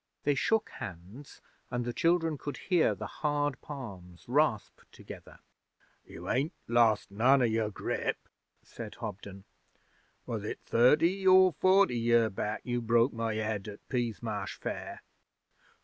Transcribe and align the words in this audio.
They 0.23 0.33
shook 0.33 0.71
hands, 0.71 1.41
and 1.69 1.85
the 1.85 1.93
children 1.93 2.35
could 2.35 2.57
hear 2.57 2.95
the 2.95 3.05
hard 3.05 3.61
palms 3.61 4.25
rasp 4.27 4.79
together. 4.91 5.37
'You 6.03 6.27
ain't 6.27 6.53
lost 6.67 7.11
none 7.11 7.43
o' 7.43 7.45
your 7.45 7.69
grip,' 7.69 8.27
said 8.63 8.95
Hobden. 8.95 9.43
'Was 10.25 10.43
it 10.43 10.59
thirty 10.65 11.27
or 11.27 11.53
forty 11.53 11.99
year 11.99 12.31
back 12.31 12.61
you 12.63 12.81
broke 12.81 13.13
my 13.13 13.35
head 13.35 13.67
at 13.67 13.87
Peasmarsh 13.89 14.55
Fair?' 14.57 15.01